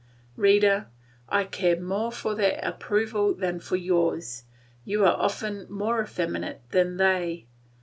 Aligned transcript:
Reader, 0.35 0.87
I 1.29 1.43
care 1.43 1.79
more 1.79 2.11
for 2.11 2.33
their 2.33 2.59
approval 2.63 3.35
than 3.35 3.59
for 3.59 3.75
yours; 3.75 4.45
you 4.83 5.05
are 5.05 5.13
often 5.15 5.67
more 5.69 6.01
effeminate 6.01 6.63
than 6.71 6.97
they. 6.97 7.45